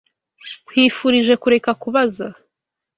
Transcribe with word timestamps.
Nkwifurije 0.65 1.33
kureka 1.41 1.71
kubaza. 1.81 2.27